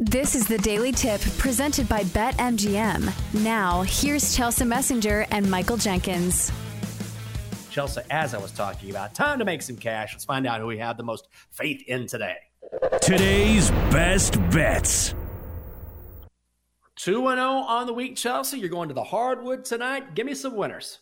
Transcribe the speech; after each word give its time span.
This 0.00 0.36
is 0.36 0.46
the 0.46 0.58
Daily 0.58 0.92
Tip 0.92 1.20
presented 1.38 1.88
by 1.88 2.04
BetMGM. 2.04 3.42
Now, 3.42 3.82
here's 3.82 4.36
Chelsa 4.36 4.64
Messinger 4.64 5.26
and 5.32 5.50
Michael 5.50 5.76
Jenkins. 5.76 6.52
Chelsa, 7.72 8.04
as 8.08 8.32
I 8.32 8.38
was 8.38 8.52
talking 8.52 8.90
about, 8.90 9.12
time 9.16 9.40
to 9.40 9.44
make 9.44 9.60
some 9.60 9.74
cash. 9.74 10.12
Let's 10.14 10.24
find 10.24 10.46
out 10.46 10.60
who 10.60 10.68
we 10.68 10.78
have 10.78 10.98
the 10.98 11.02
most 11.02 11.26
faith 11.50 11.82
in 11.88 12.06
today. 12.06 12.36
Today's 13.02 13.72
best 13.90 14.34
bets. 14.52 15.16
2 16.94 17.14
0 17.14 17.26
on 17.26 17.88
the 17.88 17.92
week, 17.92 18.14
Chelsa. 18.14 18.56
You're 18.56 18.68
going 18.68 18.90
to 18.90 18.94
the 18.94 19.02
hardwood 19.02 19.64
tonight. 19.64 20.14
Give 20.14 20.26
me 20.26 20.34
some 20.34 20.54
winners. 20.54 21.00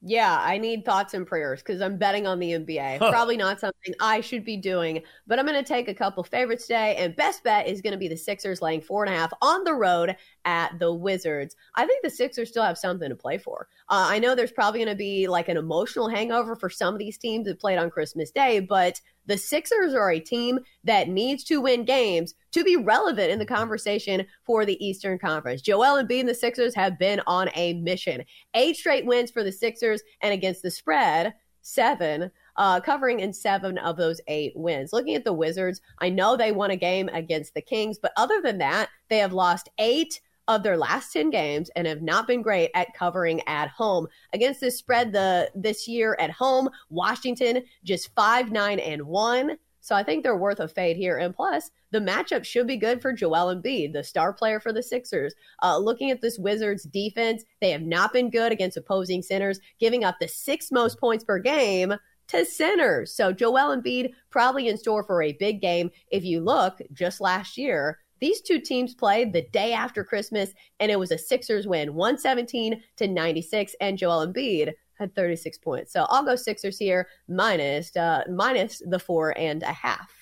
Yeah, 0.00 0.38
I 0.40 0.58
need 0.58 0.84
thoughts 0.84 1.14
and 1.14 1.26
prayers 1.26 1.60
because 1.60 1.80
I'm 1.80 1.98
betting 1.98 2.24
on 2.24 2.38
the 2.38 2.52
NBA. 2.52 2.98
Huh. 2.98 3.10
Probably 3.10 3.36
not 3.36 3.58
something 3.58 3.94
I 4.00 4.20
should 4.20 4.44
be 4.44 4.56
doing, 4.56 5.02
but 5.26 5.40
I'm 5.40 5.46
going 5.46 5.62
to 5.62 5.66
take 5.66 5.88
a 5.88 5.94
couple 5.94 6.22
favorites 6.22 6.68
today. 6.68 6.94
And 6.96 7.16
best 7.16 7.42
bet 7.42 7.66
is 7.66 7.80
going 7.82 7.94
to 7.94 7.98
be 7.98 8.06
the 8.06 8.16
Sixers 8.16 8.62
laying 8.62 8.80
four 8.80 9.04
and 9.04 9.12
a 9.12 9.16
half 9.16 9.32
on 9.42 9.64
the 9.64 9.74
road 9.74 10.14
at 10.44 10.78
the 10.78 10.92
Wizards. 10.92 11.56
I 11.74 11.84
think 11.84 12.04
the 12.04 12.10
Sixers 12.10 12.48
still 12.48 12.62
have 12.62 12.78
something 12.78 13.08
to 13.08 13.16
play 13.16 13.38
for. 13.38 13.66
Uh, 13.88 14.06
I 14.08 14.20
know 14.20 14.36
there's 14.36 14.52
probably 14.52 14.78
going 14.78 14.88
to 14.88 14.94
be 14.94 15.26
like 15.26 15.48
an 15.48 15.56
emotional 15.56 16.08
hangover 16.08 16.54
for 16.54 16.70
some 16.70 16.94
of 16.94 17.00
these 17.00 17.18
teams 17.18 17.46
that 17.46 17.58
played 17.58 17.78
on 17.78 17.90
Christmas 17.90 18.30
Day, 18.30 18.60
but 18.60 19.00
the 19.28 19.38
Sixers 19.38 19.94
are 19.94 20.10
a 20.10 20.18
team 20.18 20.58
that 20.82 21.08
needs 21.08 21.44
to 21.44 21.60
win 21.60 21.84
games 21.84 22.34
to 22.52 22.64
be 22.64 22.76
relevant 22.76 23.30
in 23.30 23.38
the 23.38 23.46
conversation 23.46 24.26
for 24.44 24.64
the 24.64 24.84
Eastern 24.84 25.18
Conference. 25.18 25.62
Joel 25.62 25.96
and 25.96 26.08
the 26.08 26.34
Sixers 26.34 26.74
have 26.74 26.98
been 26.98 27.20
on 27.26 27.50
a 27.54 27.74
mission. 27.74 28.24
Eight 28.54 28.76
straight 28.76 29.06
wins 29.06 29.30
for 29.30 29.44
the 29.44 29.52
Sixers, 29.52 30.02
and 30.22 30.32
against 30.32 30.62
the 30.62 30.70
spread, 30.70 31.34
seven. 31.62 32.30
Uh, 32.56 32.80
covering 32.80 33.20
in 33.20 33.32
seven 33.32 33.78
of 33.78 33.96
those 33.96 34.20
eight 34.26 34.52
wins. 34.56 34.92
Looking 34.92 35.14
at 35.14 35.22
the 35.22 35.32
Wizards, 35.32 35.80
I 36.00 36.08
know 36.08 36.36
they 36.36 36.50
won 36.50 36.72
a 36.72 36.76
game 36.76 37.08
against 37.12 37.54
the 37.54 37.62
Kings, 37.62 38.00
but 38.00 38.10
other 38.16 38.40
than 38.42 38.58
that, 38.58 38.88
they 39.08 39.18
have 39.18 39.32
lost 39.32 39.68
eight 39.78 40.20
of 40.48 40.62
their 40.62 40.76
last 40.76 41.12
10 41.12 41.30
games 41.30 41.70
and 41.76 41.86
have 41.86 42.02
not 42.02 42.26
been 42.26 42.42
great 42.42 42.70
at 42.74 42.94
covering 42.94 43.40
at 43.46 43.68
home. 43.68 44.08
Against 44.32 44.60
this 44.60 44.78
spread 44.78 45.12
the 45.12 45.50
this 45.54 45.86
year 45.86 46.16
at 46.18 46.30
home, 46.30 46.68
Washington 46.88 47.62
just 47.84 48.12
5 48.14 48.50
9 48.50 48.78
and 48.80 49.02
1. 49.02 49.56
So 49.80 49.94
I 49.94 50.02
think 50.02 50.22
they're 50.22 50.36
worth 50.36 50.60
a 50.60 50.68
fade 50.68 50.96
here. 50.96 51.18
And 51.18 51.34
plus, 51.34 51.70
the 51.92 52.00
matchup 52.00 52.44
should 52.44 52.66
be 52.66 52.76
good 52.76 53.00
for 53.00 53.12
Joel 53.12 53.54
Embiid, 53.54 53.92
the 53.92 54.04
star 54.04 54.32
player 54.32 54.60
for 54.60 54.72
the 54.72 54.82
Sixers. 54.82 55.34
Uh, 55.62 55.78
looking 55.78 56.10
at 56.10 56.20
this 56.20 56.38
Wizards 56.38 56.82
defense, 56.82 57.44
they 57.60 57.70
have 57.70 57.82
not 57.82 58.12
been 58.12 58.28
good 58.28 58.52
against 58.52 58.76
opposing 58.76 59.22
centers, 59.22 59.60
giving 59.78 60.04
up 60.04 60.16
the 60.20 60.28
sixth 60.28 60.72
most 60.72 60.98
points 60.98 61.24
per 61.24 61.38
game 61.38 61.94
to 62.28 62.44
centers. 62.44 63.14
So 63.14 63.32
Joel 63.32 63.76
Embiid 63.76 64.12
probably 64.30 64.68
in 64.68 64.76
store 64.76 65.02
for 65.02 65.22
a 65.22 65.32
big 65.32 65.62
game. 65.62 65.90
If 66.10 66.24
you 66.24 66.40
look 66.40 66.80
just 66.92 67.20
last 67.20 67.56
year, 67.56 67.98
these 68.20 68.40
two 68.40 68.60
teams 68.60 68.94
played 68.94 69.32
the 69.32 69.46
day 69.52 69.72
after 69.72 70.04
Christmas, 70.04 70.52
and 70.80 70.90
it 70.90 70.98
was 70.98 71.10
a 71.10 71.18
Sixers 71.18 71.66
win, 71.66 71.94
117 71.94 72.82
to 72.96 73.08
96, 73.08 73.74
and 73.80 73.98
Joel 73.98 74.26
Embiid 74.26 74.72
had 74.98 75.14
36 75.14 75.58
points. 75.58 75.92
So 75.92 76.06
I'll 76.08 76.24
go 76.24 76.36
Sixers 76.36 76.78
here, 76.78 77.08
minus, 77.28 77.94
uh, 77.96 78.24
minus 78.30 78.82
the 78.84 78.98
four 78.98 79.36
and 79.38 79.62
a 79.62 79.72
half. 79.72 80.12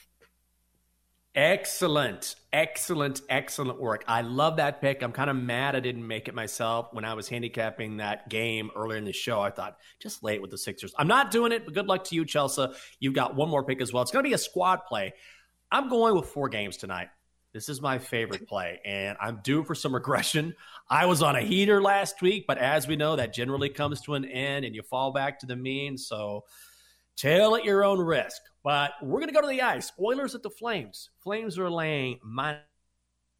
Excellent, 1.35 2.35
excellent, 2.51 3.21
excellent 3.29 3.79
work. 3.79 4.05
I 4.09 4.23
love 4.23 4.56
that 4.56 4.81
pick. 4.81 5.03
I'm 5.03 5.12
kind 5.12 5.29
of 5.29 5.37
mad 5.37 5.77
I 5.77 5.81
didn't 5.81 6.06
make 6.06 6.29
it 6.29 6.35
myself 6.35 6.89
when 6.93 7.05
I 7.05 7.12
was 7.12 7.29
handicapping 7.29 7.99
that 7.99 8.31
game 8.31 8.71
earlier 8.75 8.97
in 8.97 9.05
the 9.05 9.12
show. 9.12 9.43
I 9.43 9.51
thought 9.51 9.77
just 10.01 10.23
lay 10.23 10.37
it 10.37 10.41
with 10.41 10.51
the 10.51 10.56
Sixers. 10.56 10.95
I'm 10.99 11.09
not 11.09 11.31
doing 11.31 11.53
it, 11.53 11.67
but 11.67 11.75
good 11.75 11.89
luck 11.89 12.05
to 12.05 12.15
you, 12.15 12.25
Chelsa. 12.25 12.75
You've 13.01 13.12
got 13.12 13.37
one 13.37 13.51
more 13.51 13.65
pick 13.65 13.83
as 13.83 13.93
well. 13.93 14.03
It's 14.03 14.12
going 14.12 14.25
to 14.25 14.29
be 14.29 14.35
a 14.35 14.39
squad 14.39 14.87
play. 14.89 15.12
I'm 15.71 15.91
going 15.91 16.15
with 16.15 16.27
four 16.27 16.49
games 16.49 16.79
tonight. 16.79 17.09
This 17.53 17.69
is 17.69 17.81
my 17.81 17.99
favorite 17.99 18.47
play, 18.47 18.81
and 18.84 19.17
I'm 19.21 19.41
due 19.43 19.65
for 19.65 19.75
some 19.75 19.95
regression. 19.95 20.55
I 20.91 21.07
was 21.07 21.23
on 21.23 21.37
a 21.37 21.41
heater 21.41 21.81
last 21.81 22.21
week, 22.21 22.45
but 22.47 22.59
as 22.59 22.87
we 22.87 22.97
know, 22.97 23.17
that 23.17 23.33
generally 23.33 23.71
comes 23.71 24.03
to 24.03 24.15
an 24.15 24.27
end 24.27 24.65
and 24.67 24.75
you 24.75 24.83
fall 24.83 25.12
back 25.12 25.39
to 25.41 25.47
the 25.47 25.56
mean. 25.56 25.97
So, 25.97 26.45
tail 27.17 27.56
at 27.56 27.65
your 27.65 27.83
own 27.83 27.99
risk. 27.99 28.43
But 28.62 28.93
we're 29.03 29.21
going 29.21 29.29
to 29.29 29.35
go 29.35 29.41
to 29.41 29.47
the 29.47 29.62
ice. 29.62 29.91
Oilers 29.99 30.35
at 30.35 30.43
the 30.43 30.51
Flames. 30.51 31.11
Flames 31.23 31.59
are 31.59 31.71
laying 31.71 32.19
minus 32.23 32.62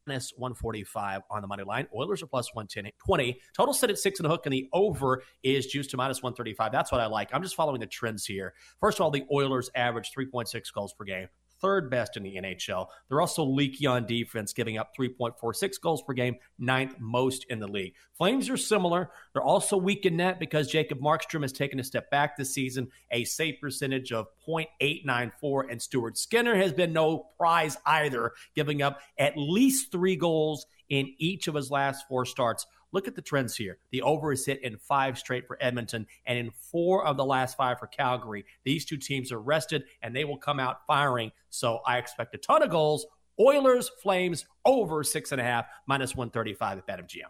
145 0.07 1.21
on 1.29 1.41
the 1.41 1.47
money 1.47 1.63
line. 1.63 1.87
Oilers 1.95 2.23
are 2.23 2.27
plus 2.27 2.53
110, 2.55 2.91
20. 2.97 3.39
Total 3.55 3.73
set 3.73 3.89
at 3.89 3.99
six 3.99 4.19
and 4.19 4.25
a 4.25 4.29
hook, 4.29 4.45
and 4.45 4.53
the 4.53 4.67
over 4.73 5.21
is 5.43 5.67
juiced 5.67 5.91
to 5.91 5.97
minus 5.97 6.23
135. 6.23 6.71
That's 6.71 6.91
what 6.91 7.01
I 7.01 7.07
like. 7.07 7.29
I'm 7.33 7.43
just 7.43 7.55
following 7.55 7.79
the 7.79 7.87
trends 7.87 8.25
here. 8.25 8.53
First 8.79 8.99
of 8.99 9.03
all, 9.03 9.11
the 9.11 9.25
Oilers 9.31 9.69
average 9.75 10.11
3.6 10.17 10.73
goals 10.73 10.93
per 10.93 11.03
game 11.03 11.27
third 11.61 11.89
best 11.89 12.17
in 12.17 12.23
the 12.23 12.35
NHL. 12.35 12.87
They're 13.07 13.21
also 13.21 13.43
leaky 13.43 13.85
on 13.85 14.05
defense, 14.05 14.53
giving 14.53 14.77
up 14.77 14.95
3.46 14.97 15.81
goals 15.81 16.01
per 16.01 16.13
game, 16.13 16.37
ninth 16.57 16.95
most 16.99 17.45
in 17.49 17.59
the 17.59 17.67
league. 17.67 17.93
Flames 18.17 18.49
are 18.49 18.57
similar. 18.57 19.11
They're 19.33 19.43
also 19.43 19.77
weak 19.77 20.05
in 20.05 20.17
net 20.17 20.39
because 20.39 20.67
Jacob 20.67 20.99
Markstrom 20.99 21.41
has 21.41 21.51
taken 21.51 21.79
a 21.79 21.83
step 21.83 22.09
back 22.09 22.37
this 22.37 22.53
season, 22.53 22.89
a 23.11 23.23
save 23.23 23.55
percentage 23.61 24.11
of 24.11 24.27
.894, 24.47 25.71
and 25.71 25.81
Stuart 25.81 26.17
Skinner 26.17 26.55
has 26.55 26.73
been 26.73 26.93
no 26.93 27.29
prize 27.37 27.77
either, 27.85 28.33
giving 28.55 28.81
up 28.81 28.99
at 29.17 29.37
least 29.37 29.91
three 29.91 30.15
goals 30.15 30.65
in 30.89 31.13
each 31.17 31.47
of 31.47 31.55
his 31.55 31.69
last 31.69 32.07
four 32.07 32.25
starts. 32.25 32.65
Look 32.91 33.07
at 33.07 33.15
the 33.15 33.21
trends 33.21 33.55
here. 33.55 33.77
The 33.91 34.01
over 34.01 34.31
is 34.31 34.45
hit 34.45 34.63
in 34.63 34.77
five 34.77 35.17
straight 35.17 35.45
for 35.45 35.57
Edmonton 35.61 36.07
and 36.25 36.37
in 36.37 36.51
four 36.51 37.05
of 37.05 37.17
the 37.17 37.25
last 37.25 37.57
five 37.57 37.79
for 37.79 37.87
Calgary. 37.87 38.45
These 38.63 38.85
two 38.85 38.97
teams 38.97 39.31
are 39.31 39.41
rested 39.41 39.83
and 40.01 40.15
they 40.15 40.23
will 40.23 40.37
come 40.37 40.59
out 40.59 40.85
firing. 40.87 41.31
So 41.49 41.79
I 41.85 41.97
expect 41.97 42.33
a 42.35 42.37
ton 42.37 42.63
of 42.63 42.69
goals. 42.69 43.05
Oilers, 43.39 43.91
Flames, 44.01 44.45
over 44.65 45.03
six 45.03 45.31
and 45.31 45.39
a 45.39 45.43
half, 45.43 45.67
minus 45.85 46.15
135 46.15 46.79
at 46.79 46.87
BetMGM. 46.87 47.21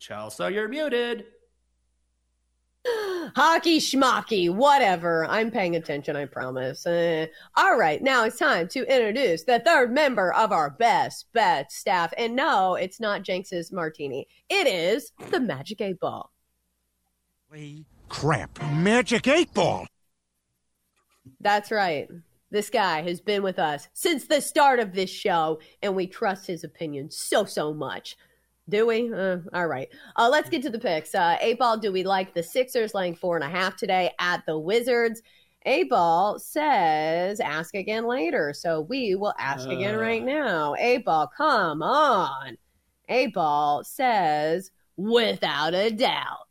Chelsa, 0.00 0.52
you're 0.52 0.68
muted. 0.68 1.26
Hockey 3.36 3.78
schmocky, 3.78 4.52
whatever. 4.52 5.26
I'm 5.26 5.50
paying 5.50 5.76
attention, 5.76 6.16
I 6.16 6.24
promise. 6.24 6.86
Uh, 6.86 7.26
all 7.56 7.76
right, 7.76 8.02
now 8.02 8.24
it's 8.24 8.38
time 8.38 8.68
to 8.68 8.80
introduce 8.80 9.44
the 9.44 9.60
third 9.60 9.92
member 9.92 10.32
of 10.34 10.52
our 10.52 10.70
best 10.70 11.26
bet 11.32 11.70
staff. 11.72 12.12
And 12.16 12.34
no, 12.34 12.74
it's 12.74 13.00
not 13.00 13.22
Jenks's 13.22 13.72
martini. 13.72 14.26
It 14.48 14.66
is 14.66 15.12
the 15.30 15.40
Magic 15.40 15.80
8 15.80 16.00
Ball. 16.00 16.30
Crap. 18.08 18.58
Magic 18.72 19.26
8 19.26 19.52
Ball. 19.54 19.86
That's 21.40 21.70
right. 21.70 22.08
This 22.50 22.68
guy 22.68 23.02
has 23.02 23.20
been 23.20 23.42
with 23.44 23.58
us 23.60 23.88
since 23.92 24.26
the 24.26 24.40
start 24.40 24.80
of 24.80 24.92
this 24.92 25.10
show, 25.10 25.60
and 25.82 25.94
we 25.94 26.06
trust 26.08 26.46
his 26.48 26.64
opinion 26.64 27.10
so, 27.10 27.44
so 27.44 27.72
much. 27.72 28.16
Do 28.68 28.86
we? 28.86 29.12
Uh, 29.12 29.38
all 29.52 29.66
right. 29.66 29.88
Uh, 30.16 30.28
let's 30.30 30.48
get 30.48 30.62
to 30.62 30.70
the 30.70 30.78
picks. 30.78 31.14
Uh, 31.14 31.36
eight 31.40 31.58
ball, 31.58 31.76
do 31.76 31.90
we 31.90 32.04
like 32.04 32.34
the 32.34 32.42
Sixers 32.42 32.94
laying 32.94 33.14
four 33.16 33.36
and 33.36 33.44
a 33.44 33.48
half 33.48 33.76
today 33.76 34.12
at 34.18 34.44
the 34.46 34.58
Wizards? 34.58 35.22
Eight 35.66 35.90
ball 35.90 36.38
says 36.38 37.40
ask 37.40 37.74
again 37.74 38.06
later. 38.06 38.54
So 38.54 38.82
we 38.82 39.14
will 39.14 39.34
ask 39.38 39.68
again 39.68 39.96
right 39.96 40.24
now. 40.24 40.74
Eight 40.78 41.04
ball, 41.04 41.30
come 41.36 41.82
on. 41.82 42.56
Eight 43.08 43.34
ball 43.34 43.84
says 43.84 44.70
without 44.96 45.74
a 45.74 45.90
doubt. 45.90 46.46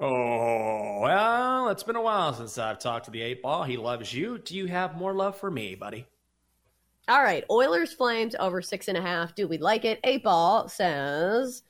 Oh, 0.00 1.00
well, 1.02 1.68
it's 1.68 1.84
been 1.84 1.94
a 1.94 2.02
while 2.02 2.32
since 2.32 2.58
I've 2.58 2.80
talked 2.80 3.04
to 3.04 3.12
the 3.12 3.22
eight 3.22 3.42
ball. 3.42 3.62
He 3.62 3.76
loves 3.76 4.12
you. 4.12 4.38
Do 4.38 4.56
you 4.56 4.66
have 4.66 4.96
more 4.96 5.14
love 5.14 5.36
for 5.36 5.50
me, 5.50 5.76
buddy? 5.76 6.06
All 7.08 7.22
right, 7.22 7.44
Oilers 7.50 7.92
Flames 7.92 8.34
over 8.38 8.62
six 8.62 8.88
and 8.88 8.96
a 8.96 9.02
half. 9.02 9.34
Do 9.34 9.46
we 9.46 9.58
like 9.58 9.84
it? 9.84 10.00
Eight 10.04 10.24
ball 10.24 10.68
says, 10.68 11.62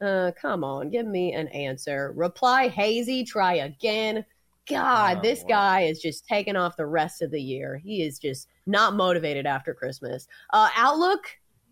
uh, 0.00 0.32
come 0.40 0.64
on, 0.64 0.90
give 0.90 1.06
me 1.06 1.32
an 1.34 1.46
answer. 1.48 2.12
Reply 2.16 2.68
hazy, 2.68 3.22
try 3.24 3.54
again. 3.54 4.24
God, 4.68 5.18
Oh, 5.18 5.20
this 5.22 5.42
boy. 5.42 5.48
guy 5.48 5.80
is 5.82 6.00
just 6.00 6.26
taking 6.26 6.56
off 6.56 6.76
the 6.76 6.86
rest 6.86 7.22
of 7.22 7.30
the 7.30 7.40
year. 7.40 7.76
He 7.82 8.02
is 8.02 8.18
just 8.18 8.48
not 8.66 8.94
motivated 8.94 9.46
after 9.46 9.72
Christmas. 9.74 10.26
Uh, 10.52 10.68
outlook, 10.76 11.20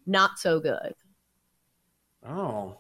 not 0.07 0.39
so 0.39 0.61
good. 0.61 0.95
Oh, 2.29 2.79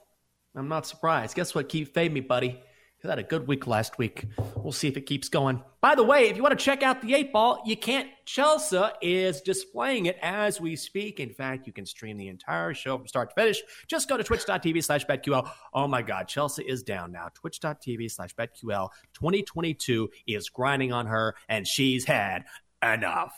I'm 0.54 0.68
not 0.68 0.86
surprised. 0.86 1.34
Guess 1.34 1.54
what? 1.54 1.68
Keep 1.68 1.92
fade 1.94 2.12
me, 2.12 2.20
buddy. 2.20 2.60
You 3.02 3.08
had 3.08 3.18
a 3.18 3.22
good 3.22 3.48
week 3.48 3.66
last 3.66 3.96
week. 3.96 4.26
We'll 4.56 4.72
see 4.72 4.86
if 4.86 4.96
it 4.98 5.06
keeps 5.06 5.30
going. 5.30 5.62
By 5.80 5.94
the 5.94 6.04
way, 6.04 6.28
if 6.28 6.36
you 6.36 6.42
want 6.42 6.58
to 6.58 6.62
check 6.62 6.82
out 6.82 7.00
the 7.00 7.14
eight 7.14 7.32
ball, 7.32 7.62
you 7.64 7.74
can't. 7.74 8.08
Chelsa 8.26 8.92
is 9.00 9.40
displaying 9.40 10.04
it 10.04 10.18
as 10.20 10.60
we 10.60 10.76
speak. 10.76 11.18
In 11.18 11.30
fact, 11.30 11.66
you 11.66 11.72
can 11.72 11.86
stream 11.86 12.18
the 12.18 12.28
entire 12.28 12.74
show 12.74 12.98
from 12.98 13.08
start 13.08 13.30
to 13.30 13.34
finish. 13.34 13.62
Just 13.88 14.06
go 14.06 14.18
to 14.18 14.22
twitch.tv 14.22 14.84
slash 14.84 15.06
BetQL. 15.06 15.50
Oh 15.72 15.88
my 15.88 16.02
God, 16.02 16.28
Chelsa 16.28 16.62
is 16.62 16.82
down 16.82 17.10
now. 17.10 17.28
Twitch.tv 17.32 18.10
slash 18.10 18.34
BetQL. 18.34 18.90
2022 19.14 20.10
is 20.26 20.50
grinding 20.50 20.92
on 20.92 21.06
her, 21.06 21.34
and 21.48 21.66
she's 21.66 22.04
had 22.04 22.44
enough. 22.82 23.32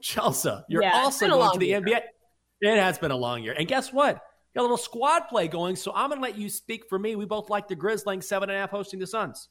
Chelsa, 0.00 0.62
you're 0.68 0.82
Yeah, 0.82 0.92
also 0.94 1.26
going 1.28 1.52
to 1.52 1.58
the 1.58 1.66
year. 1.66 1.80
NBA. 1.80 2.00
It 2.60 2.78
has 2.78 2.98
been 2.98 3.10
a 3.10 3.16
long 3.16 3.42
year. 3.42 3.54
And 3.58 3.66
guess 3.66 3.92
what? 3.92 4.22
Got 4.56 4.62
a 4.62 4.62
little 4.62 4.78
squad 4.78 5.28
play 5.28 5.48
going, 5.48 5.76
so 5.76 5.92
I'm 5.94 6.08
going 6.08 6.18
to 6.18 6.26
let 6.26 6.38
you 6.38 6.48
speak 6.48 6.88
for 6.88 6.98
me. 6.98 7.14
We 7.14 7.26
both 7.26 7.50
like 7.50 7.68
the 7.68 7.76
Grizzlies 7.76 8.26
seven 8.26 8.48
and 8.48 8.56
a 8.56 8.60
half 8.60 8.70
hosting 8.70 8.98
the 8.98 9.06
Suns. 9.06 9.50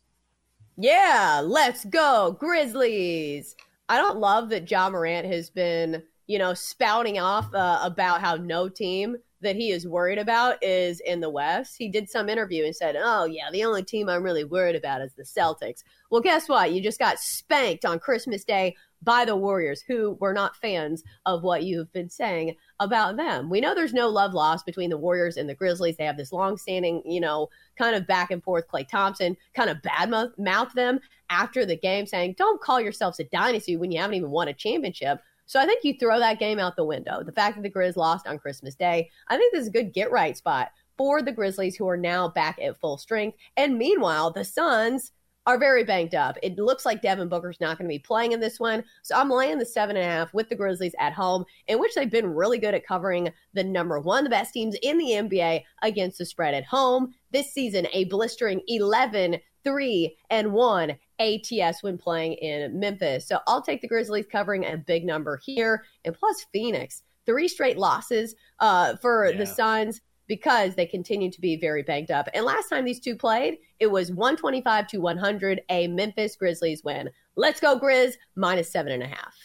Yeah, 0.77 1.43
let's 1.45 1.85
go, 1.85 2.35
Grizzlies. 2.39 3.55
I 3.87 3.97
don't 3.97 4.17
love 4.17 4.49
that 4.49 4.69
Ja 4.69 4.89
Morant 4.89 5.27
has 5.27 5.51
been, 5.51 6.01
you 6.25 6.39
know, 6.39 6.55
spouting 6.55 7.19
off 7.19 7.53
uh, 7.53 7.81
about 7.83 8.21
how 8.21 8.33
no 8.33 8.67
team 8.67 9.15
that 9.41 9.55
he 9.55 9.69
is 9.69 9.87
worried 9.87 10.17
about 10.17 10.57
is 10.63 11.01
in 11.01 11.19
the 11.19 11.29
West. 11.29 11.75
He 11.77 11.87
did 11.87 12.09
some 12.09 12.27
interview 12.27 12.65
and 12.65 12.75
said, 12.75 12.95
Oh, 12.97 13.25
yeah, 13.25 13.51
the 13.51 13.63
only 13.63 13.83
team 13.83 14.09
I'm 14.09 14.23
really 14.23 14.43
worried 14.43 14.75
about 14.75 15.01
is 15.01 15.13
the 15.13 15.21
Celtics. 15.21 15.83
Well, 16.09 16.21
guess 16.21 16.49
what? 16.49 16.71
You 16.71 16.81
just 16.81 16.97
got 16.97 17.19
spanked 17.19 17.85
on 17.85 17.99
Christmas 17.99 18.43
Day 18.43 18.75
by 19.01 19.25
the 19.25 19.35
Warriors, 19.35 19.81
who 19.81 20.17
were 20.19 20.33
not 20.33 20.55
fans 20.55 21.03
of 21.25 21.43
what 21.43 21.63
you've 21.63 21.91
been 21.93 22.09
saying 22.09 22.55
about 22.79 23.17
them. 23.17 23.49
We 23.49 23.61
know 23.61 23.75
there's 23.75 23.93
no 23.93 24.09
love 24.09 24.33
lost 24.33 24.65
between 24.65 24.89
the 24.89 24.97
Warriors 24.97 25.37
and 25.37 25.47
the 25.47 25.55
Grizzlies. 25.55 25.97
They 25.97 26.05
have 26.05 26.17
this 26.17 26.31
long-standing, 26.31 27.03
you 27.05 27.19
know, 27.19 27.49
kind 27.77 27.95
of 27.95 28.07
back 28.07 28.31
and 28.31 28.43
forth. 28.43 28.67
Klay 28.67 28.87
Thompson 28.87 29.37
kind 29.53 29.69
of 29.69 29.77
badmouth 29.77 30.37
mouth 30.37 30.73
them 30.73 30.99
after 31.29 31.65
the 31.65 31.77
game, 31.77 32.05
saying, 32.05 32.35
"Don't 32.37 32.61
call 32.61 32.81
yourselves 32.81 33.19
a 33.19 33.25
dynasty 33.25 33.77
when 33.77 33.91
you 33.91 33.99
haven't 33.99 34.15
even 34.15 34.31
won 34.31 34.47
a 34.47 34.53
championship." 34.53 35.19
So 35.47 35.59
I 35.59 35.65
think 35.65 35.83
you 35.83 35.95
throw 35.99 36.19
that 36.19 36.39
game 36.39 36.57
out 36.57 36.75
the 36.75 36.83
window. 36.83 37.23
The 37.23 37.31
fact 37.31 37.55
that 37.55 37.61
the 37.61 37.69
Grizz 37.69 37.95
lost 37.95 38.25
on 38.27 38.39
Christmas 38.39 38.73
Day, 38.73 39.11
I 39.27 39.37
think 39.37 39.53
this 39.53 39.61
is 39.61 39.67
a 39.67 39.71
good 39.71 39.93
get 39.93 40.11
right 40.11 40.35
spot 40.35 40.69
for 40.97 41.21
the 41.21 41.31
Grizzlies, 41.31 41.75
who 41.75 41.87
are 41.87 41.97
now 41.97 42.29
back 42.29 42.57
at 42.59 42.79
full 42.79 42.97
strength. 42.97 43.37
And 43.57 43.77
meanwhile, 43.77 44.31
the 44.31 44.45
Suns 44.45 45.11
are 45.45 45.59
very 45.59 45.83
banged 45.83 46.15
up. 46.15 46.37
It 46.41 46.57
looks 46.57 46.85
like 46.85 47.01
Devin 47.01 47.29
Booker's 47.29 47.61
not 47.61 47.77
going 47.77 47.87
to 47.87 47.93
be 47.93 47.99
playing 47.99 48.31
in 48.31 48.39
this 48.39 48.59
one. 48.59 48.83
So 49.03 49.15
I'm 49.15 49.29
laying 49.29 49.57
the 49.59 49.65
seven 49.65 49.95
and 49.95 50.05
a 50.05 50.09
half 50.09 50.33
with 50.33 50.49
the 50.49 50.55
Grizzlies 50.55 50.95
at 50.99 51.13
home, 51.13 51.45
in 51.67 51.79
which 51.79 51.93
they've 51.95 52.09
been 52.09 52.33
really 52.33 52.57
good 52.57 52.73
at 52.73 52.85
covering 52.85 53.31
the 53.53 53.63
number 53.63 53.99
one, 53.99 54.23
the 54.23 54.29
best 54.29 54.53
teams 54.53 54.75
in 54.81 54.97
the 54.97 55.11
NBA 55.11 55.63
against 55.83 56.17
the 56.17 56.25
spread 56.25 56.53
at 56.53 56.65
home. 56.65 57.13
This 57.31 57.53
season, 57.53 57.87
a 57.93 58.05
blistering 58.05 58.61
11 58.67 59.37
3 59.63 60.17
and 60.29 60.53
1 60.53 60.95
ATS 61.19 61.81
when 61.81 61.97
playing 61.97 62.33
in 62.33 62.79
Memphis. 62.79 63.27
So 63.27 63.39
I'll 63.47 63.63
take 63.63 63.81
the 63.81 63.87
Grizzlies 63.87 64.27
covering 64.31 64.63
a 64.65 64.77
big 64.77 65.05
number 65.05 65.39
here. 65.43 65.85
And 66.05 66.13
plus, 66.13 66.45
Phoenix, 66.53 67.01
three 67.25 67.47
straight 67.47 67.77
losses 67.77 68.35
uh, 68.59 68.95
for 68.97 69.27
Yeah. 69.31 69.37
the 69.37 69.47
Suns 69.47 70.01
because 70.27 70.75
they 70.75 70.85
continue 70.85 71.31
to 71.31 71.41
be 71.41 71.57
very 71.57 71.83
banged 71.83 72.11
up. 72.11 72.27
And 72.33 72.45
last 72.45 72.69
time 72.69 72.85
these 72.85 72.99
two 72.99 73.15
played, 73.15 73.57
it 73.79 73.87
was 73.87 74.11
125 74.11 74.87
to 74.87 74.97
100, 74.99 75.61
a 75.69 75.87
Memphis 75.87 76.35
Grizzlies 76.35 76.83
win. 76.83 77.09
Let's 77.35 77.59
go, 77.59 77.79
Grizz, 77.79 78.13
minus 78.35 78.71
seven 78.71 78.91
and 78.91 79.03
a 79.03 79.07
half. 79.07 79.35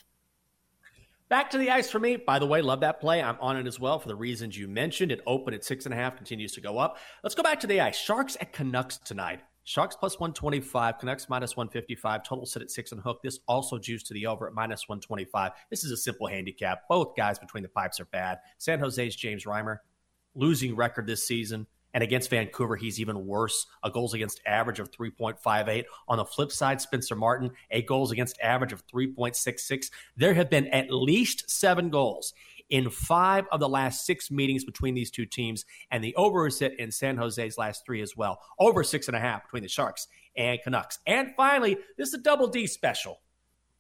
Back 1.29 1.51
to 1.51 1.59
the 1.59 1.71
ice 1.71 1.89
for 1.89 2.01
me. 2.01 2.17
By 2.17 2.41
the 2.41 2.47
way, 2.47 2.61
love 2.61 2.81
that 2.81 3.01
play. 3.01 3.23
I'm 3.23 3.37
on 3.41 3.57
it 3.57 3.69
as 3.69 3.79
well 3.79 4.01
for 4.01 4.09
the 4.09 4.17
reasons 4.17 4.59
you 4.59 4.67
mentioned. 4.67 5.13
It 5.13 5.21
opened 5.29 5.55
at 5.55 5.65
six 5.65 5.85
and 5.85 5.95
a 5.95 5.97
half, 5.97 6.17
continues 6.17 6.53
to 6.55 6.61
go 6.61 6.77
up. 6.77 6.99
Let's 7.23 7.37
go 7.37 7.45
back 7.45 7.61
to 7.61 7.69
the 7.69 7.81
ice. 7.81 7.97
Sharks 7.97 8.37
at 8.41 8.53
Canucks 8.53 8.99
tonight. 8.99 9.41
Sharks 9.63 9.95
plus 9.95 10.19
125, 10.19 10.99
Canucks 10.99 11.29
minus 11.29 11.57
155, 11.57 12.25
total 12.25 12.47
sit 12.47 12.63
at 12.63 12.71
six 12.73 12.91
and 12.91 13.01
hook. 13.01 13.21
This 13.23 13.39
also 13.47 13.79
juiced 13.79 14.07
to 14.07 14.15
the 14.15 14.27
over 14.27 14.49
at 14.49 14.55
minus 14.55 14.89
125. 14.89 15.53
This 15.71 15.85
is 15.85 15.93
a 15.93 15.97
simple 15.97 16.27
handicap. 16.27 16.81
Both 16.89 17.15
guys 17.17 17.39
between 17.39 17.63
the 17.63 17.69
pipes 17.69 18.01
are 18.01 18.07
bad. 18.07 18.39
San 18.59 18.81
Jose's 18.81 19.15
James 19.15 19.45
Reimer, 19.45 19.77
losing 20.35 20.77
record 20.77 21.07
this 21.07 21.27
season. 21.27 21.67
And 21.93 22.05
against 22.05 22.31
Vancouver, 22.31 22.77
he's 22.77 23.01
even 23.01 23.27
worse. 23.27 23.67
A 23.83 23.91
goals 23.91 24.15
against 24.15 24.41
average 24.47 24.79
of 24.79 24.93
3.58. 24.93 25.85
On 26.09 26.19
the 26.19 26.25
flip 26.25 26.53
side, 26.53 26.81
Spencer 26.81 27.17
Martin, 27.17 27.51
a 27.71 27.83
goals 27.83 28.13
against 28.13 28.39
average 28.41 28.73
of 28.73 28.87
3.66. 28.87 29.91
There 30.17 30.35
have 30.35 30.49
been 30.51 30.69
at 30.69 30.91
least 30.91 31.51
seven 31.51 31.91
goals 31.91 32.33
in 32.69 32.89
five 32.89 33.47
of 33.51 33.61
the 33.61 33.69
last 33.69 34.07
six 34.07 34.31
meetings 34.31 34.65
between 34.65 34.95
these 34.95 35.11
two 35.11 35.27
teams. 35.27 35.65
And 35.91 36.03
the 36.03 36.15
over 36.15 36.47
is 36.47 36.59
hit 36.59 36.79
in 36.79 36.93
San 36.93 37.17
Jose's 37.17 37.59
last 37.59 37.85
three 37.85 38.01
as 38.01 38.17
well. 38.17 38.41
Over 38.59 38.85
six 38.85 39.09
and 39.09 39.17
a 39.17 39.21
half 39.21 39.45
between 39.45 39.65
the 39.65 39.69
Sharks 39.69 40.07
and 40.37 40.61
Canucks. 40.63 41.01
And 41.07 41.35
finally, 41.37 41.77
this 41.99 42.09
is 42.09 42.15
a 42.15 42.23
double 42.23 42.47
D 42.47 42.67
special. 42.69 43.21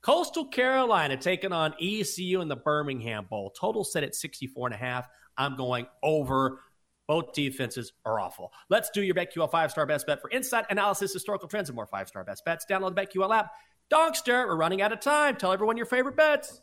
Coastal 0.02 0.46
Carolina 0.46 1.16
taking 1.16 1.52
on 1.52 1.74
ECU 1.80 2.40
in 2.40 2.48
the 2.48 2.56
Birmingham 2.56 3.26
Bowl. 3.28 3.52
Total 3.58 3.84
set 3.84 4.02
at 4.02 4.14
64 4.14 4.68
and 4.68 4.74
a 4.74 4.78
half. 4.78 5.08
I'm 5.36 5.56
going 5.56 5.86
over. 6.02 6.60
Both 7.06 7.32
defenses 7.32 7.92
are 8.04 8.20
awful. 8.20 8.52
Let's 8.68 8.90
do 8.90 9.02
your 9.02 9.14
BetQL 9.14 9.50
five 9.50 9.70
star 9.70 9.84
best 9.84 10.06
bet 10.06 10.20
for 10.20 10.30
insight, 10.30 10.66
analysis, 10.70 11.12
historical 11.12 11.48
trends, 11.48 11.68
and 11.68 11.76
more 11.76 11.86
five 11.86 12.08
star 12.08 12.22
best 12.24 12.44
bets. 12.44 12.64
Download 12.70 12.94
the 12.94 13.02
BetQL 13.02 13.36
app. 13.36 13.50
Donkster, 13.92 14.46
we're 14.46 14.56
running 14.56 14.80
out 14.80 14.92
of 14.92 15.00
time. 15.00 15.36
Tell 15.36 15.52
everyone 15.52 15.76
your 15.76 15.86
favorite 15.86 16.16
bets. 16.16 16.62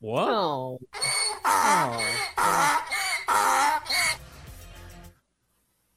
What? 0.00 0.28
Oh. 0.30 0.78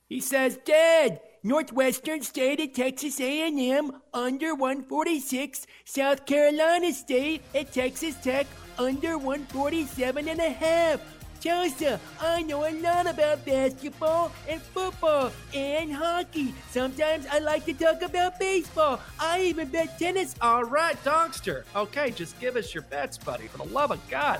He 0.09 0.19
says, 0.19 0.57
Dad, 0.65 1.21
Northwestern 1.43 2.21
State 2.21 2.59
at 2.59 2.75
Texas 2.75 3.19
A&M 3.19 3.91
under 4.13 4.53
146, 4.53 5.65
South 5.85 6.27
Carolina 6.27 6.93
State 6.93 7.41
at 7.55 7.73
Texas 7.73 8.13
Tech 8.21 8.45
under 8.77 9.17
147 9.17 10.27
and 10.27 10.39
a 10.39 10.49
half. 10.51 11.01
Chelsa, 11.41 11.99
I 12.19 12.43
know 12.43 12.69
a 12.69 12.73
lot 12.81 13.07
about 13.07 13.43
basketball 13.43 14.31
and 14.47 14.61
football 14.61 15.31
and 15.55 15.91
hockey. 15.91 16.53
Sometimes 16.69 17.25
I 17.25 17.39
like 17.39 17.65
to 17.65 17.73
talk 17.73 18.03
about 18.03 18.37
baseball. 18.37 19.01
I 19.19 19.41
even 19.41 19.69
bet 19.69 19.97
tennis. 19.97 20.35
All 20.41 20.63
right, 20.63 21.03
Donkster. 21.03 21.63
Okay, 21.75 22.11
just 22.11 22.39
give 22.39 22.55
us 22.55 22.75
your 22.75 22.83
bets, 22.83 23.17
buddy, 23.17 23.47
for 23.47 23.57
the 23.57 23.73
love 23.73 23.89
of 23.89 24.07
God. 24.07 24.39